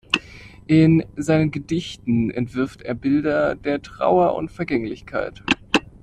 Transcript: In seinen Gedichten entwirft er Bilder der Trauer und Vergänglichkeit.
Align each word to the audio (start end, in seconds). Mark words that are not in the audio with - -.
In 0.65 1.05
seinen 1.15 1.51
Gedichten 1.51 2.31
entwirft 2.31 2.81
er 2.81 2.95
Bilder 2.95 3.53
der 3.53 3.83
Trauer 3.83 4.33
und 4.33 4.49
Vergänglichkeit. 4.51 5.43